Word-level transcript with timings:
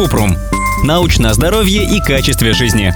Купрум. 0.00 0.34
Научное 0.82 1.34
здоровье 1.34 1.84
и 1.84 2.00
качестве 2.00 2.54
жизни. 2.54 2.94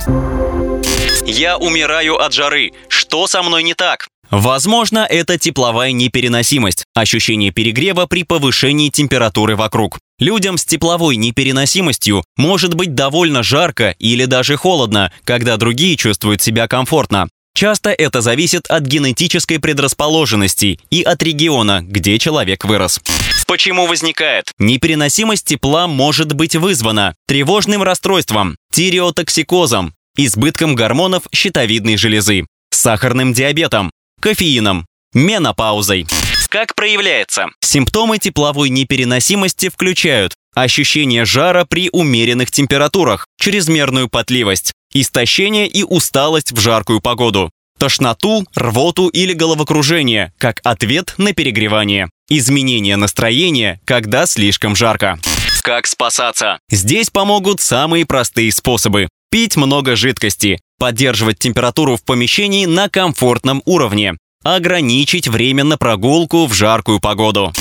Я 1.27 1.59
умираю 1.59 2.17
от 2.17 2.33
жары. 2.33 2.73
Что 2.89 3.27
со 3.27 3.43
мной 3.43 3.63
не 3.63 3.75
так? 3.75 4.09
Возможно, 4.31 5.07
это 5.07 5.37
тепловая 5.37 5.93
непереносимость, 5.93 6.87
ощущение 6.95 7.51
перегрева 7.51 8.07
при 8.07 8.23
повышении 8.23 8.89
температуры 8.89 9.55
вокруг. 9.55 9.99
Людям 10.19 10.57
с 10.57 10.65
тепловой 10.65 11.17
непереносимостью 11.17 12.25
может 12.39 12.73
быть 12.73 12.95
довольно 12.95 13.43
жарко 13.43 13.95
или 13.99 14.25
даже 14.25 14.57
холодно, 14.57 15.13
когда 15.25 15.59
другие 15.59 15.99
чувствуют 15.99 16.41
себя 16.41 16.69
комфортно. 16.69 17.29
Часто 17.55 17.91
это 17.91 18.23
зависит 18.23 18.65
от 18.69 18.85
генетической 18.85 19.59
предрасположенности 19.59 20.81
и 20.89 21.03
от 21.03 21.23
региона, 21.23 21.81
где 21.83 22.19
человек 22.19 22.65
вырос. 22.65 22.99
Почему 23.47 23.87
возникает? 23.87 24.53
Непереносимость 24.59 25.47
тепла 25.47 25.87
может 25.87 26.33
быть 26.33 26.57
вызвана 26.57 27.15
тревожным 27.27 27.83
расстройством, 27.83 28.57
тиреотоксикозом, 28.73 29.95
избытком 30.17 30.75
гормонов 30.75 31.25
щитовидной 31.33 31.97
железы, 31.97 32.47
сахарным 32.71 33.33
диабетом, 33.33 33.91
кофеином, 34.21 34.87
менопаузой. 35.13 36.07
Как 36.49 36.75
проявляется? 36.75 37.49
Симптомы 37.61 38.19
тепловой 38.19 38.69
непереносимости 38.69 39.69
включают 39.69 40.35
ощущение 40.55 41.25
жара 41.25 41.65
при 41.65 41.91
умеренных 41.91 42.51
температурах, 42.51 43.27
чрезмерную 43.41 44.09
потливость, 44.09 44.73
истощение 44.93 45.67
и 45.67 45.83
усталость 45.83 46.53
в 46.53 46.61
жаркую 46.61 47.01
погоду, 47.01 47.51
тошноту, 47.79 48.47
рвоту 48.55 49.09
или 49.09 49.33
головокружение, 49.33 50.33
как 50.39 50.61
ответ 50.65 51.15
на 51.19 51.33
перегревание, 51.33 52.09
изменение 52.29 52.97
настроения, 52.97 53.81
когда 53.85 54.27
слишком 54.27 54.77
жарко. 54.77 55.19
Как 55.63 55.87
спасаться? 55.87 56.59
Здесь 56.71 57.11
помогут 57.11 57.61
самые 57.61 58.05
простые 58.05 58.53
способы. 58.53 59.09
Пить 59.31 59.57
много 59.57 59.97
жидкости, 59.97 60.61
поддерживать 60.79 61.39
температуру 61.39 61.97
в 61.97 62.05
помещении 62.05 62.67
на 62.67 62.89
комфортном 62.89 63.63
уровне, 63.65 64.17
ограничить 64.43 65.27
время 65.27 65.65
на 65.65 65.79
прогулку 65.79 66.47
в 66.47 66.53
жаркую 66.53 67.01
погоду. 67.01 67.53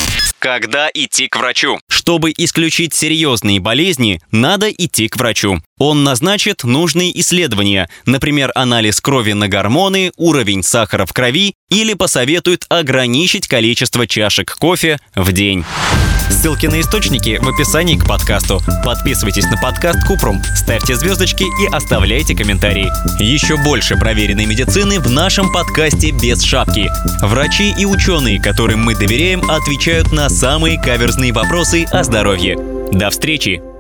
Когда 0.44 0.90
идти 0.94 1.30
к 1.30 1.38
врачу? 1.38 1.80
Чтобы 1.88 2.34
исключить 2.36 2.94
серьезные 2.94 3.62
болезни, 3.62 4.22
надо 4.30 4.70
идти 4.70 5.08
к 5.08 5.16
врачу. 5.16 5.62
Он 5.78 6.04
назначит 6.04 6.66
нужные 6.66 7.18
исследования, 7.22 7.90
например, 8.06 8.52
анализ 8.54 9.00
крови 9.00 9.32
на 9.32 9.48
гормоны, 9.48 10.12
уровень 10.18 10.62
сахара 10.62 11.06
в 11.06 11.14
крови 11.14 11.54
или 11.70 11.94
посоветует 11.94 12.66
ограничить 12.68 13.48
количество 13.48 14.06
чашек 14.06 14.54
кофе 14.58 15.00
в 15.16 15.32
день. 15.32 15.64
Ссылки 16.30 16.68
на 16.68 16.80
источники 16.82 17.40
в 17.42 17.48
описании 17.48 17.98
к 17.98 18.06
подкасту. 18.06 18.62
Подписывайтесь 18.84 19.46
на 19.46 19.58
подкаст 19.58 20.06
Купрум, 20.08 20.42
ставьте 20.56 20.96
звездочки 20.96 21.44
и 21.44 21.68
оставляйте 21.72 22.36
комментарии. 22.36 22.92
Еще 23.22 23.58
больше 23.58 23.96
проверенной 23.96 24.46
медицины 24.46 25.00
в 25.00 25.10
нашем 25.10 25.52
подкасте 25.52 26.12
«Без 26.12 26.42
шапки». 26.44 26.90
Врачи 27.22 27.74
и 27.78 27.86
ученые, 27.86 28.42
которым 28.42 28.84
мы 28.84 28.96
доверяем, 28.96 29.50
отвечают 29.50 30.12
на 30.12 30.30
самые 30.30 30.80
каверзные 30.80 31.34
вопросы 31.34 31.86
о 31.86 32.04
здоровье. 32.04 32.58
До 32.92 33.10
встречи! 33.10 33.73